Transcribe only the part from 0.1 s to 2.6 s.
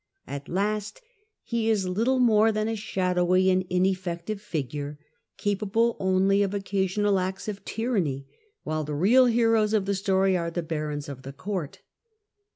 At last he is little more